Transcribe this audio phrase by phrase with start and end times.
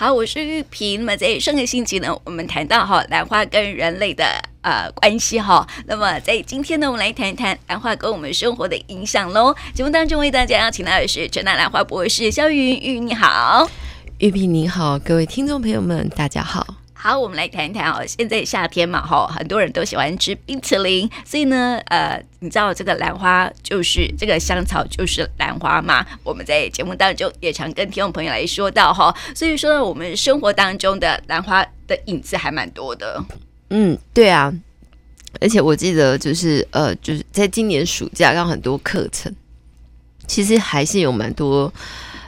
[0.00, 1.00] 好，我是玉萍。
[1.00, 4.24] 那么在上个星期呢，我们谈到哈兰花跟人类的
[4.62, 5.68] 呃关系哈。
[5.84, 9.54] 那么在今天呢，我们来谈一谈兰花跟我们生活的影响喽。
[9.74, 13.68] 节目当中为大家邀请到的是陈大兰花博士肖云，玉你好，
[14.20, 16.79] 玉萍你好，各位听众朋友们大家好。
[17.02, 18.04] 好，我们来谈一谈哦。
[18.06, 26.04] 现在夏天嘛，哈，很多人都喜欢吃冰淇淋，所以呢，呃，你知道这个兰花就是这个香草就是兰花嘛？
[26.22, 33.24] 我们在节目当中也常跟听众朋友来说到哈， 所以说呢我们生活当中的兰花的影子还蛮多的。
[33.70, 34.52] 嗯，对啊，
[35.40, 39.34] 而且我记得就是呃，就是在今年暑假让很多课程，
[40.26, 41.72] 其实还是有蛮多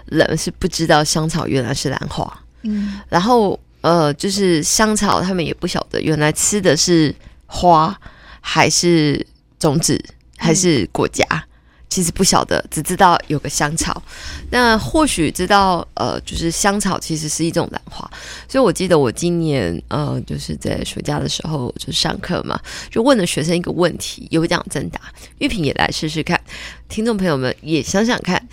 [0.07, 2.41] 人是不知道香草原来是兰花。
[2.62, 3.60] 嗯，然后。
[3.82, 7.14] 呃，就是香草，他们也不晓得原来吃的是
[7.46, 7.95] 花
[8.40, 9.24] 还是
[9.59, 10.02] 种子
[10.38, 11.42] 还是果荚，嗯、
[11.88, 14.02] 其实不晓得，只知道有个香草。
[14.50, 18.10] 那或许知道，呃，就是香草其实是一种兰花。
[18.48, 25.01] 所以我记得我今年呃，就是在暑假的时候就上课嘛，就问了学生一个问题，有奖征答，
[25.38, 26.40] 玉萍也来试试看，
[26.88, 28.48] 听众朋友们也想想看，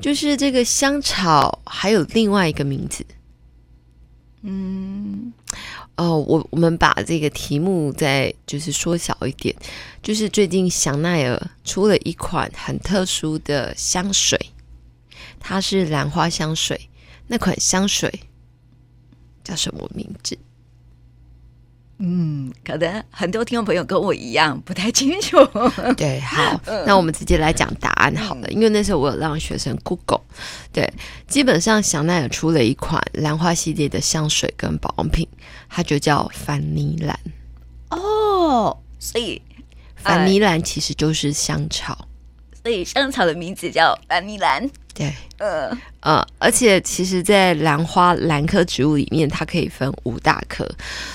[0.00, 3.04] 就是这个香草还有另外一个名字。
[4.42, 5.32] 嗯，
[5.96, 9.54] 哦，我我们把这个题目再就是缩小一点，
[10.02, 14.38] 就是最近香奈儿出了一款很特殊的香水，
[15.38, 16.88] 它是兰花香水，
[17.26, 18.10] 那款香水
[19.44, 20.38] 叫什么名字？
[22.02, 25.36] 嗯，可能很多听众朋友跟我一样不太清楚。
[25.98, 30.22] 对，好，那我们直接来讲答案好了，因为那时候我有让学生 Google。
[30.72, 30.90] 对，
[31.28, 35.28] 基本上香奈儿出了一款兰花系列的香水跟保养品，
[35.68, 37.20] 它就叫凡尼兰。
[37.90, 39.42] 哦，所以
[39.94, 42.06] 凡尼兰其实就是香草，
[42.62, 44.70] 所以香草的名字叫凡尼兰。
[45.00, 50.68] 对，呃呃，而且其实，在兰花兰科植物里面，它可以分五大科。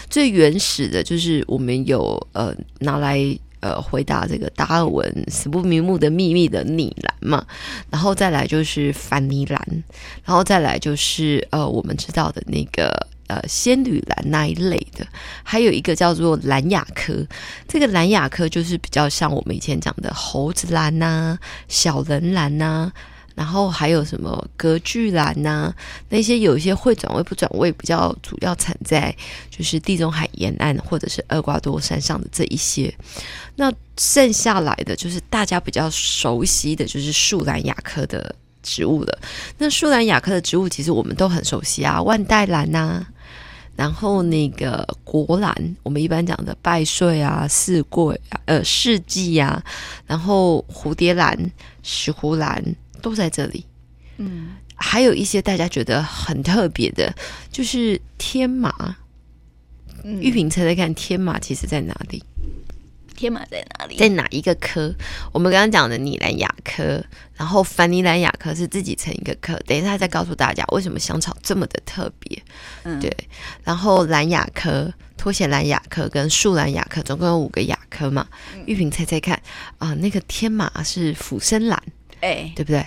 [0.09, 3.19] 最原始的就是我们有呃拿来
[3.59, 7.45] 呃回答这个达尔文死不瞑目的秘密的拟兰嘛，
[7.91, 9.62] 然后再来就是凡尼兰，
[10.24, 12.91] 然后再来就是呃我们知道的那个
[13.28, 15.06] 呃仙女兰那一类的，
[15.44, 17.13] 还有一个叫做兰雅科。
[17.68, 22.94] 这个兰雅科就是比较像我们以前讲的猴子兰呐、啊、小人兰呐、啊。
[23.35, 25.73] 然后还有什么格剧兰呐、
[26.07, 29.13] 那些有一些会转位不转位，比较主要产在
[29.50, 32.91] 就是地中海沿岸或者是厄瓜多山上的这一些。
[33.57, 39.19] 那剩下来的就是大家比较熟悉的就是树兰亚科的植物了。
[39.57, 43.06] 那树兰亚科的植物其实我们都很熟悉啊，万代兰呐、
[43.75, 49.62] 然后那个国兰，我们一般讲的拜岁啊、四桂啊、呃四季啊，
[50.07, 51.38] 然后蝴蝶兰、
[51.84, 52.63] 石斛兰。
[53.06, 53.64] 都在这里，
[54.18, 57.14] 嗯，还有一些大家觉得很特别的，
[57.52, 58.98] 就是天麻。
[60.04, 62.24] 嗯，玉萍猜猜看，天麻其实在哪里？
[63.16, 63.96] 天麻在哪里？
[63.96, 64.92] 在哪一个科？
[65.32, 67.00] 我们刚刚讲的拟兰亚科，
[67.36, 69.56] 然后凡尼兰亚科是自己成一个科。
[69.68, 72.44] 等一下再告诉大家为什么香草这么的特别。
[72.86, 73.16] 嗯，对。
[73.64, 78.28] 然后兰亚科、拖鞋兰亚科跟树兰亚科，总共有五个亚科嘛？
[78.56, 79.36] 嗯，玉萍猜猜看
[79.78, 81.80] 啊，呃，那个天马是俯生兰，
[82.22, 82.84] 哎，对不对？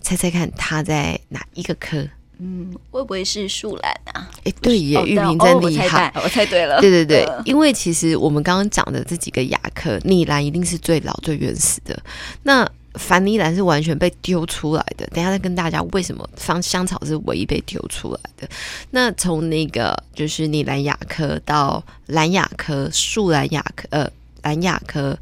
[0.00, 2.06] 猜猜看，它在哪一个科？
[2.42, 4.30] 嗯，会不会是树兰啊？
[4.44, 6.80] 哎，对耶，玉萍真厉害，哦，我猜对了。
[6.80, 12.02] 对对对，呃、因为其实我们刚刚讲的这几个亚科，拟兰一定是最老、最原始的。
[12.44, 15.06] 那凡尼兰是完全被丢出来的。
[15.08, 18.48] 等一下再跟大家为什么芳香草是唯一被丢出来的。
[18.90, 24.10] 那从那个就是拟兰亚科到兰亚科、树兰亚科、呃
[24.42, 25.14] 兰亚科。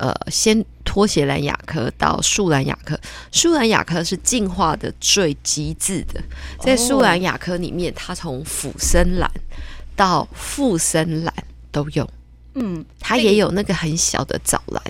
[0.00, 2.98] 呃，先拖鞋兰亚科到树兰亚科，
[3.30, 6.18] 树兰亚科是进化的最极致的，
[6.58, 9.30] 在树兰亚科里面，它从俯身兰
[9.94, 11.34] 到附身兰
[11.70, 12.08] 都有，
[12.54, 14.82] 嗯，它也有那个很小的藻兰，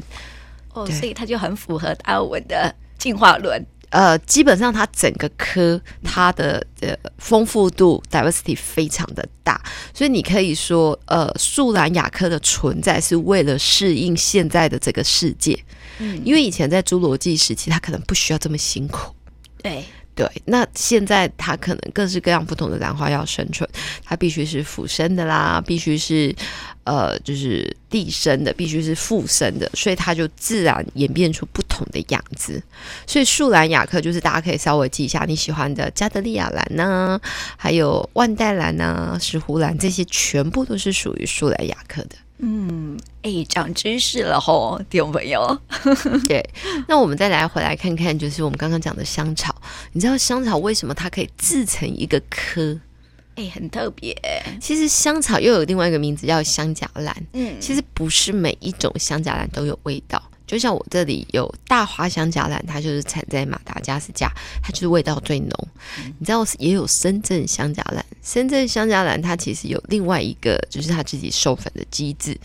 [0.74, 3.60] 哦，所以它就很符合达尔文的进化论。
[3.90, 9.60] 呃，基本上它整个科它的呃丰富度 diversity 非常的大，
[9.92, 15.58] 所以你可以说，呃，树兰亚科的存在是为了适应现在的这个世界，
[15.98, 19.14] 嗯，因为以前在侏罗纪时期，它可能不需要这么辛苦，
[19.62, 19.84] 对。
[20.20, 23.66] 对，那现在它可能各式各样不同的兰花要生存，
[24.04, 26.36] 它必须是俯生的啦，必须是
[26.84, 32.62] 呃，就是地生的，必须是附生的，所以它就自然演变出不同的样子。
[33.06, 37.20] 所以树兰亚科就是大家可以稍微记一下你喜欢的加德利亚兰呐、啊，
[37.56, 42.16] 还有万代兰呐、啊、石斛兰这些，全部都是属于树兰亚科的。
[42.42, 45.60] 嗯，哎，长知识了吼，听众朋友。
[46.26, 46.42] 对，
[46.88, 49.54] 那我们再来回来看看，就是我们刚刚讲的香草。
[49.92, 52.78] 你知道香草为什么它可以自成一个科？
[53.36, 54.14] 哎、欸，很特别。
[54.60, 57.14] 其实香草又有另外一个名字叫香荚兰。
[57.32, 60.22] 嗯，其实不是每一种香荚兰都有味道。
[60.50, 64.28] 就像我这里有大花香荚兰，它就是产在马达加斯加，
[64.60, 65.68] 它就是味道最浓。
[65.98, 72.36] 嗯、你知道也有深圳香荚兰，深圳香荚兰它其实有另外一个，就是它自己授粉的机制。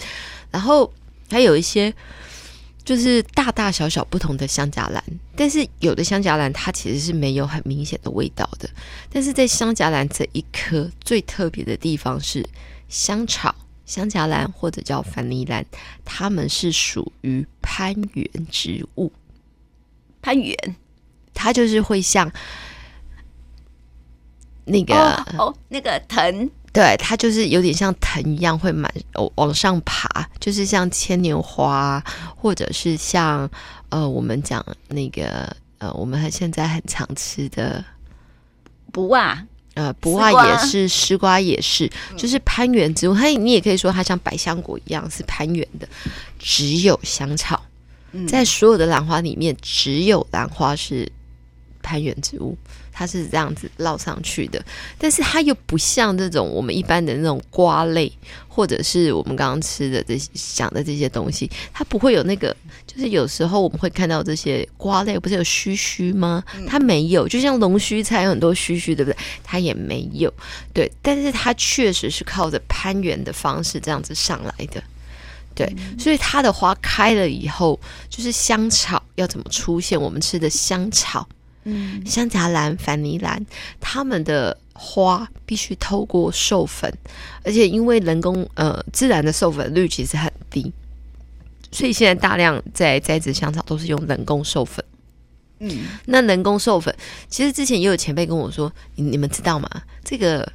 [0.52, 0.94] 然后
[1.32, 1.92] 还有一些
[2.84, 5.04] 就是大大小小不同的香荚兰，
[5.36, 8.70] 但是有的香荚兰它其实是没有很明显的味道的。
[9.12, 12.48] 但是在香荚兰这一颗最特别的地方是
[12.88, 13.56] 香草。
[13.86, 15.66] 香荚兰或者叫凡尼兰，
[16.04, 19.12] 它们是属于攀援植物。
[20.22, 20.58] 攀援，
[21.34, 22.32] 它就是会像
[24.66, 28.92] 那个哦，哦，那个藤，对，它就是有点像藤一样会满
[29.36, 32.04] 往上爬，就是像牵牛花，
[32.36, 33.48] 或者是像
[33.90, 37.86] 呃，我们讲那个呃，我们现在很常吃的
[38.92, 39.46] 不啊。
[39.76, 43.14] 呃，不二也是，丝瓜也是，就是攀援植物。
[43.14, 45.88] 它你也可以说它像百香果一样是攀援的。
[46.40, 47.64] 只有香草，
[48.28, 51.12] 在所有的兰花里面，只有兰花是
[51.86, 52.58] 攀援植物，
[52.92, 54.60] 它是这样子绕上去的。
[54.98, 58.12] 但是它又不像这种我们一般的那种瓜类，
[58.48, 62.56] 或者是我们刚刚吃的这些想的这些东西，它不会有那个。
[62.88, 66.42] 就是有时候我们会看到这些瓜类，不是有须须吗？
[66.66, 69.18] 它没有，就像龙须菜有很多须须，对不对？
[69.44, 70.34] 它也没有，
[70.74, 70.90] 对。
[71.02, 74.82] 但是它确实是靠着攀援的方式这样子上来的，
[75.54, 75.76] 对。
[76.00, 77.78] 所以它的花开了以后，
[78.10, 80.02] 就是香草要怎么出现？
[80.02, 81.28] 我们吃的香草，
[81.66, 83.46] 嗯，香荚兰、凡尼兰，
[83.80, 86.92] 它们的花必须透过授粉，
[87.44, 90.72] 而且因为人工呃自然的授粉率其实很低。
[91.72, 94.84] 所以现在大量在栽植香草都是用人工授粉。
[95.60, 96.96] 嗯，那人工授粉，
[97.28, 99.70] 其实之前也有前辈跟我说，你你们知道吗？
[100.04, 100.50] 这个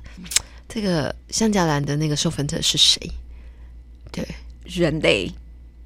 [0.68, 2.98] 这个香荚兰的那个授粉者是谁？
[4.10, 4.26] 对，
[4.64, 5.30] 人类。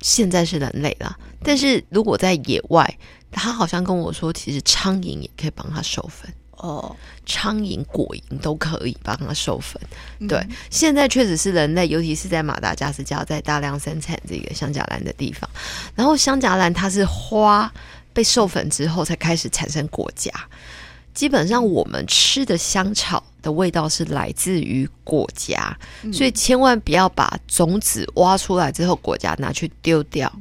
[0.00, 2.98] 现在是人类啦，但是如果在野外，
[3.34, 6.32] 他好像跟我说，其实苍蝇也可以帮他授粉。
[6.56, 6.96] 哦，
[7.26, 9.78] 苍蝇、果蝇都可以帮它授粉。
[10.20, 15.50] 嗯、对，现在确实是人类，尤其是在马达加斯加，在大量生产这个香荚兰的地方。
[15.94, 17.70] 然后香荚兰它是花
[18.14, 20.32] 被授粉之后才开始产生果荚。
[21.12, 25.54] 基本上我们吃的香草的味道是来自于果荚，
[26.02, 30.32] 嗯、所以千万不要把种子挖出来之后果荚拿去丢掉，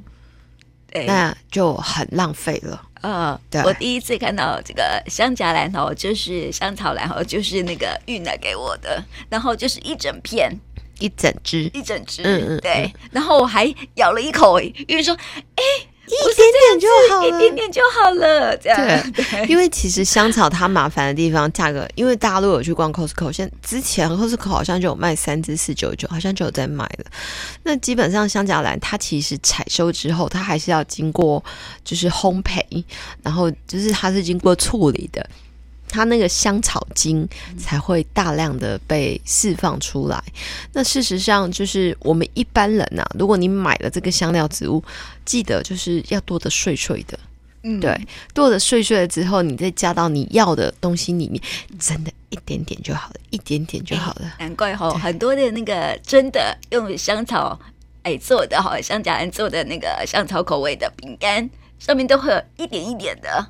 [0.93, 2.81] 欸、那就很浪费了。
[3.01, 10.51] 嗯，对我第一次看到这个香荚兰哦，就是香草兰哦，就是那个玉奶给我的，然后就是一整片，
[10.99, 15.13] 一整只，一整只，嗯嗯，对，然后我还咬了一口，因为说，
[15.55, 15.63] 哎。
[16.05, 18.57] 一点点就好了，一点点就好了。
[18.57, 18.77] 这样
[19.13, 27.05] 对，对， 因为其实香草它麻烦的地方，价格，因为大家都有去逛 Costco，现之前 Costco 好像就有卖三支四九九，好像就有在卖了。
[27.63, 31.43] 那基本上香荚兰它其实采收之后，它还是要经过
[31.85, 32.83] 就是烘焙，
[33.21, 35.25] 然后就是它是经过处理的。
[35.87, 37.27] 它那个香草精
[37.57, 40.23] 才会大量的被释放出来。
[40.73, 44.83] 那事实上，就是我们一般人呐、啊，如果你买了这个香料植物，
[45.23, 47.19] 记得就是要剁的碎碎的，
[47.61, 47.95] 嗯，对，
[48.33, 51.41] 剁的碎碎了之后，你再加到你要的东西里面，
[51.79, 54.33] 真的一点点就好了，一点点就好了。
[54.39, 57.59] 欸、难怪哈，很多的那个真的用香草
[58.01, 61.47] 哎做的哈，香荚兰做的那个香草口味的饼干，
[61.77, 63.47] 上面都会有一点一点的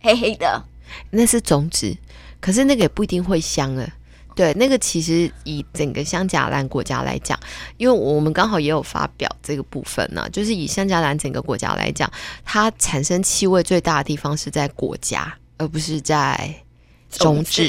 [0.00, 0.64] 黑黑的。
[1.10, 1.96] 那是种子，
[2.40, 3.88] 可是那个也不一定会香了。
[4.34, 7.38] 对，那个其实以整个香荚兰国家来讲，
[7.76, 12.10] 因为我们刚好也有发表这个部分呢，就是以香荚兰整个国家来讲，
[12.44, 16.54] 它产生气味最大的地方是在国家，而不是在。
[17.10, 17.62] 种子。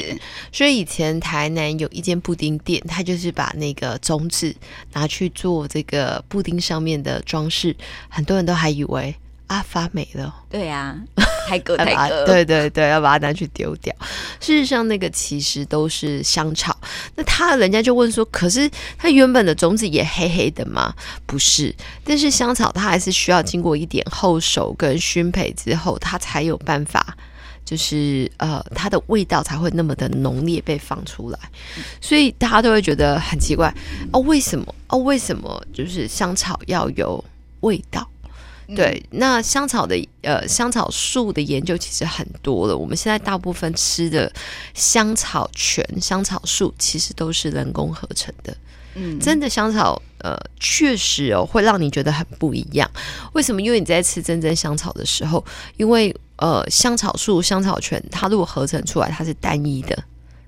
[0.50, 4.56] 所以以前台南有一间布丁店，它就是把那个种子
[4.94, 7.76] 拿去做这个布丁上面的装饰，
[8.08, 9.14] 很多人都还以为。
[9.46, 10.34] 啊，发霉了。
[10.48, 12.24] 对呀、啊， 太 割太割。
[12.26, 13.94] 对对对， 要把它拿去丢掉。
[14.40, 16.76] 事实上，那个其实都是香草。
[17.14, 20.94] 那他人家就问说：“可是它原本的种子也黑黑的吗？”
[21.26, 21.74] 不是，
[22.04, 27.14] 但是香草它还是需要经过一点后手跟熏培之后，它才有办法，
[27.64, 31.38] 就是呃，它的味道才会那么的浓烈被放出来。
[32.00, 33.72] 所以大家都会觉得很奇怪
[34.12, 34.98] 哦，为什么哦？
[34.98, 37.22] 为什么就是香草要有
[37.60, 38.08] 味道？
[38.74, 42.76] 对，那香草的呃香草树的研究其实很多了。
[42.76, 44.32] 我们现在大部分吃的
[44.72, 48.56] 香草醛、香草树其实都是人工合成的。
[48.94, 52.90] 嗯，真的香草呃确实哦会让你觉得很不一样。
[53.32, 53.60] 为什么？
[53.60, 55.44] 因为你在吃真正香草的时候，
[55.76, 60.04] 因为呃香草树、香草醛它如果合成出来，它是单一的。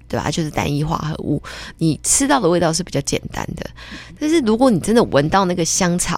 [0.09, 0.31] 对，吧？
[0.31, 1.43] 就是单一化合物，
[1.79, 3.69] 你吃到的味道是比较简单的。
[4.21, 6.17] 但是如果你真的闻到那个香草，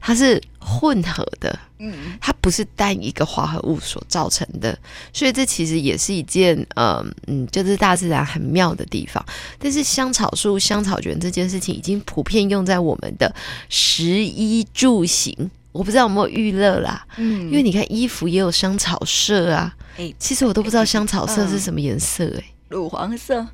[0.00, 4.78] 它是混合的，嗯，它不是单一个化合物所造成的，
[5.12, 9.24] 所以这其实也是一件，呃、嗯嗯，就是大自然很妙的地方。
[9.58, 13.34] 但是香草树、香草卷这件事情已经普遍用在我们的
[13.68, 15.34] 食衣住行，
[15.72, 23.46] 我不知道有没有娱乐啦，嗯，因为你看衣服也有香草色啊，哎，其实我都不知道香草色是什么颜色、欸，哎，乳黄色。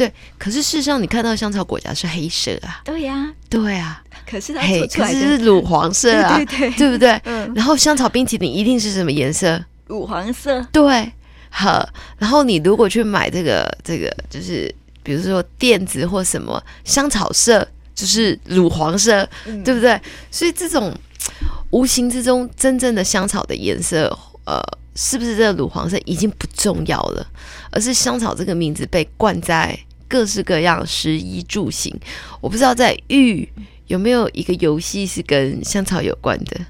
[0.00, 2.80] 对，可是事实上，你看到香草果荚是黑色啊。
[2.86, 4.02] 对呀，对啊。
[4.26, 7.20] 可是它黑，可是是乳黄色啊， 对对，对不对？
[7.24, 7.52] 嗯。
[7.54, 9.62] 然后香草冰淇淋一定是什么颜色？
[9.88, 10.66] 乳黄色。
[10.72, 11.12] 对，
[11.50, 11.86] 好。
[12.16, 19.28] 然后你如果去买这个这个，就是比如说垫子或什么香草色，就是乳黄色，
[19.62, 20.00] 对不对？
[20.30, 20.96] 所以这种
[21.72, 24.58] 无形之中真正的香草的颜色，呃，
[24.94, 27.26] 是不是这个乳黄色已经不重要了，
[27.70, 29.78] 而是香草这个名字被冠在。
[30.10, 31.96] 各式各样食衣住行，
[32.40, 33.48] 我不知道在玉
[33.86, 36.60] 有没有一个游戏是跟香草有关的。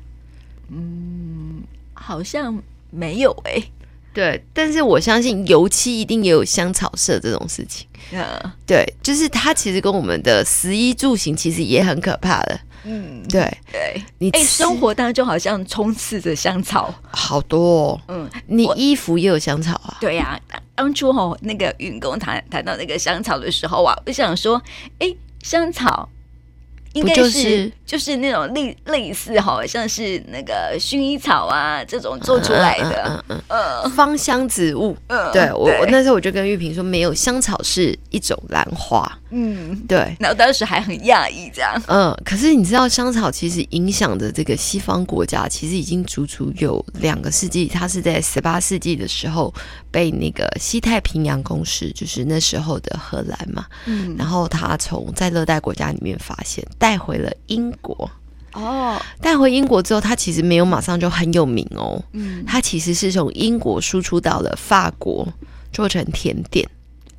[0.69, 1.63] 嗯，
[1.95, 3.73] 好像没有诶、欸。
[4.13, 7.87] 对，但是我相信油漆一定也有香草色这种事情。
[8.13, 12.61] 嗯，对，就是它其实跟我们的食衣住行其实也很可怕的。
[12.83, 18.01] 嗯，对对，你哎，生活当中好像充斥着香草，好多哦。
[18.09, 19.97] 嗯，你衣服也有香草啊？
[20.01, 24.63] 对呀、啊，当初哈那个运工谈谈到那个香草的时候啊，我想说，
[24.99, 26.09] 哎，香草。
[26.95, 34.97] 应该是，就是就是那种类类似，好像是那个薰衣草啊这种做出来的，嗯嗯嗯，嗯芳香植物。
[35.09, 39.11] 嗯，对我我那时候我就跟玉萍说，没有香草是一种兰花。
[39.33, 40.17] 嗯，对。
[40.19, 41.81] 然后当时还很讶异这样。
[41.87, 47.67] 嗯，可是你知道香草其实影响的这个西方国家，其实已经足足有两个世纪。
[47.69, 49.55] 它是在十八世纪的时候
[49.91, 56.67] 被那个西太平洋公司，就是那时候的荷兰嘛，嗯，然后他从在热带国家里面发现。
[56.81, 58.11] 带回了英国
[58.55, 62.03] 哦，带回英国之后，它其实没有马上就很有名哦。
[62.13, 65.29] 嗯，它其实是从英国输出到了法国，
[65.73, 66.67] 做成甜点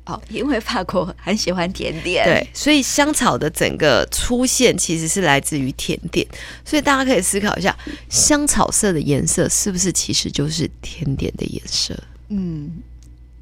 [0.04, 0.20] 哦。
[0.28, 6.26] 因为法国很喜欢甜点，对，所以香草的整个出现其实是来自于甜点。
[6.64, 7.74] 所以大家可以思考一下，
[8.10, 11.96] 香草色的颜色是不是其实就是甜点的颜色？
[12.28, 12.82] 嗯，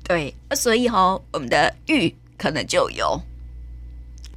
[0.05, 0.35] 对。
[0.55, 3.21] 所以哈、哦，我们的玉可能就有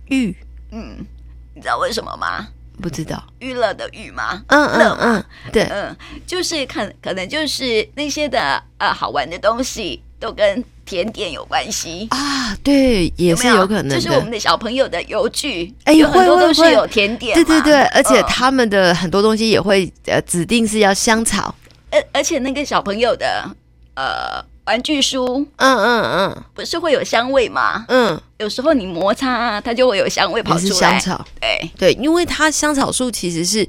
[0.07, 0.35] 玉，
[0.71, 1.05] 嗯。
[1.53, 2.47] 你知道为什么吗？
[2.81, 4.41] 不知道，娱乐的娱吗？
[4.47, 5.95] 嗯嗯嗯，对，嗯，
[6.25, 12.55] 就是看，可能就是那些的呃好玩的东西都跟甜点有关系啊。
[12.63, 13.95] 对，也是有可能的。
[13.95, 17.35] 就是我们的小朋友的游具，哎，有很多都是有甜点。
[17.35, 21.53] 对对对，而且他们的很多东西也会呃指定是要香草，
[21.91, 23.47] 而而且那个小朋友的
[23.93, 24.43] 呃。
[24.65, 27.85] 玩具书，嗯嗯嗯，不是会有香味吗？
[27.89, 30.71] 嗯，有时候你摩擦啊，它就会有香味跑出来。
[30.71, 33.67] 是香草，对对，因为它香草树其实是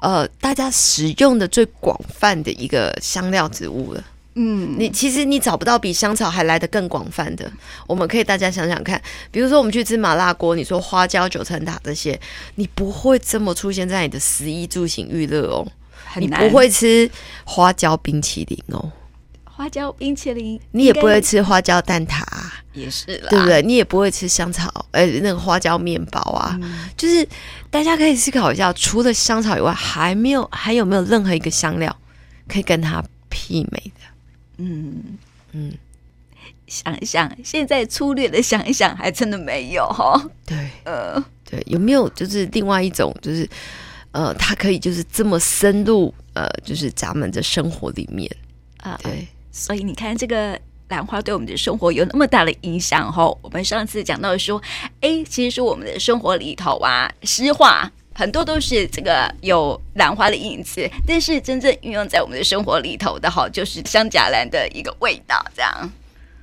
[0.00, 4.04] 呃大家使用的最广泛的一个香料植物了。
[4.38, 7.50] 嗯，你其实你找不到比香草还来的更广泛的。
[7.86, 9.00] 我们可以大家想想看，
[9.30, 12.20] 比如说我们去吃麻辣锅，你说花椒、九层塔这些，
[12.56, 15.66] 你不会这么出现在你的食衣住行娱乐哦，
[16.16, 17.10] 你不会吃
[17.44, 18.92] 花椒冰淇淋哦。
[19.56, 22.22] 花椒冰淇淋，你也不会吃花椒蛋挞，
[22.74, 23.62] 也是啦，对不对？
[23.62, 27.26] 你也不会吃香草，呃，那个花椒面包啊，嗯、就是
[27.70, 31.96] 大家可以思考一下，除了香草以外，还没有还有没有任何一个香料
[32.46, 34.02] 可以跟它媲美的？
[34.58, 35.16] 嗯
[35.52, 35.72] 嗯，
[36.66, 40.22] 想一想，现在粗略的想一想，还真的没有哈。
[40.44, 41.18] 对，呃，
[41.50, 43.48] 对，有没有就是另外一种，就是
[44.10, 48.30] 呃，它可以就是这么深入，呃，就是咱们的生活里面
[48.82, 49.00] 啊？
[49.02, 49.26] 对。
[49.58, 53.38] 所以你看，这个兰花对我们的生活有那么大的影响吼。
[53.40, 54.60] 我们上次讲到说，
[55.00, 65.90] 哎，其实说我们的生活里头啊，诗画很多都是这个有兰花的影子，但是真正运用在我们的生活里头的哈，就是香荚兰的一个味道，这样。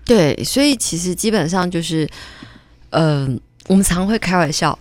[0.04, 2.10] 对，所以其实基本上就是，
[2.90, 4.78] 嗯、呃，我们常会开玩笑。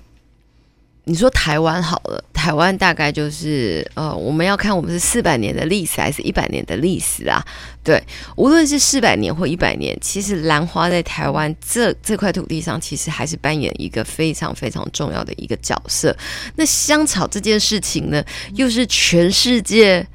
[1.05, 7.45] 你说台湾好了，台湾大概就是呃，我们要看我们是四百年的历史还是一百年的历史啊？
[7.83, 8.01] 对，
[8.37, 16.17] 无论是四百年或一百年，其实兰花在台湾这这块土地上，其实还是扮演一个非常非常重要的一个角色。
[16.55, 18.23] 那香草这件事情呢，
[18.55, 20.07] 又是全世界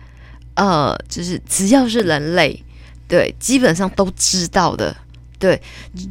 [0.56, 2.63] 呃，就是只要是人类，
[3.10, 4.96] 对，基本上都知道的。
[5.39, 5.62] 对，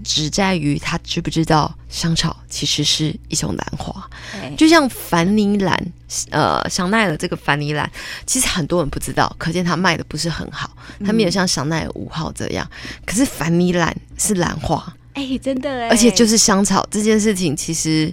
[0.04, 4.08] 只在于他知不知道香草其实是一种兰花，
[4.56, 5.92] 就像凡尼兰，
[6.30, 7.90] 呃，香奈儿这个凡尼兰，
[8.24, 10.70] 其实很多人不知道，可见他卖的不是很好，
[11.04, 12.68] 他没有像香奈儿五号这样。
[13.04, 18.12] 可是凡尼兰是兰花，哎，真的哎，而且就是香草这件事情，其实，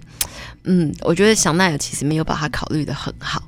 [0.64, 3.44] 嗯，我觉得香奈儿其实没有把它考虑的很好。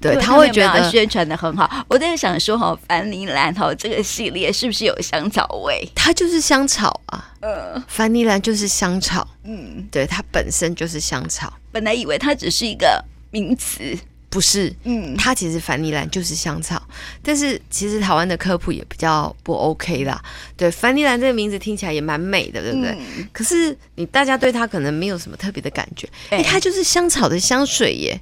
[0.00, 1.84] 对，他会觉得宣传的很好。
[1.88, 5.86] 我在想说，哈，凡尼兰哈这个系列是不是有香草味？
[5.94, 7.32] 它就是香草啊。
[7.40, 9.28] 嗯，凡尼兰就是香草。
[9.44, 11.52] 嗯，对，它本身就是香草。
[11.70, 13.96] 本来以为它只是一个名词，
[14.30, 14.74] 不是。
[14.84, 16.82] 嗯，它其实凡尼兰就是香草。
[17.22, 20.18] 但是其实台湾的科普也比较不 OK 啦。
[20.56, 22.90] 对，凡尼兰这个名字听起来也蛮美的，对不对？
[22.92, 26.08] 嗯、可是你大家对它可能没有什么特别的感觉。
[26.30, 28.18] 哎、欸，它就是香草的香水耶。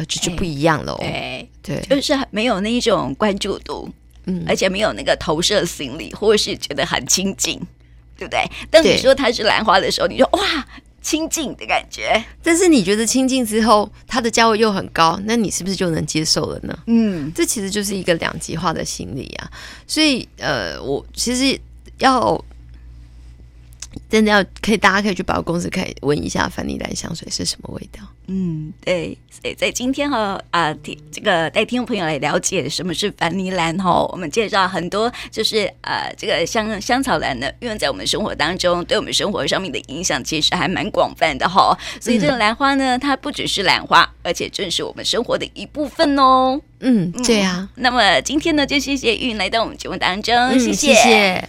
[0.00, 0.98] 呃，这就不一样了哦。
[1.00, 3.86] 对对，就是没有那一种关注度，
[4.24, 7.60] 嗯，而且没有那个投射心理，或者是觉得很亲近，
[8.16, 8.42] 对不对？
[8.70, 10.66] 当你说它是兰花的时候，你说哇，
[11.02, 12.24] 亲近的感觉。
[12.42, 16.78] 但是你觉得亲近之后，它的价位又很高，那你是不是就能接受了呢？
[16.86, 19.50] 嗯，这其实就是一个两极化的心理啊。
[19.86, 21.60] 所以呃，我其实
[21.98, 22.42] 要。
[24.08, 28.00] 真的要可以，大家可以去百货公司可以闻一下凡尼兰香水是什么味道。
[28.32, 41.76] 嗯，对，所以在今天哈啊，听这个带听众朋友来了解什么是凡尼兰哈，我们介绍很多，就是呃，这个香香草兰呢，运用在我们生活当中，对我们生活上面的影响其实还蛮广泛的哈。
[42.00, 46.60] 所以这个兰花呢，它不只是兰花，而且正是我们生活的一部分哦。
[46.78, 47.68] 嗯，对啊。
[47.74, 50.94] 那么今天呢，就谢谢玉来到我们节目当中，嗯、谢谢。
[50.94, 51.48] 谢谢